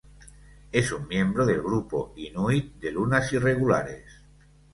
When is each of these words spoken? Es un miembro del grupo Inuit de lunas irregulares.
Es 0.71 0.91
un 0.91 1.07
miembro 1.09 1.45
del 1.45 1.61
grupo 1.61 2.11
Inuit 2.17 2.73
de 2.79 2.91
lunas 2.91 3.31
irregulares. 3.33 4.11